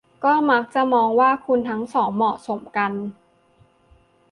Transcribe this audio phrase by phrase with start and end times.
[0.23, 2.91] ก็มักจะมองว่าคุณทั้งสองเหมาะสมกัน